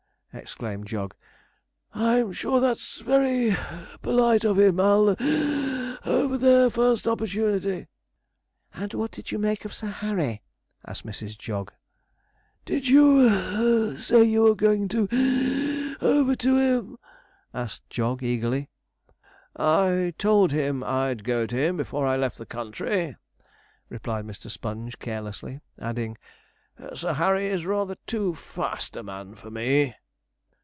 [0.33, 1.13] exclaimed Jog;
[1.93, 4.79] 'I'm sure that's very (puff) polite of him.
[4.79, 7.87] I'll (wheeze) over there the first opportunity.'
[8.73, 10.41] 'And what did you make of Sir Harry?'
[10.87, 11.37] asked Mrs.
[11.37, 11.73] Jog.
[12.63, 16.97] 'Did you (puff) say you were going to (wheeze) over to him?'
[17.53, 18.69] asked Jog eagerly.
[19.57, 23.17] 'I told him I'd go to him before I left the country,'
[23.89, 24.49] replied Mr.
[24.49, 26.17] Sponge carelessly; adding,
[26.95, 29.93] 'Sir Harry is rather too fast a man for me.'